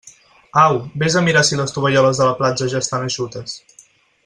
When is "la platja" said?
2.31-2.71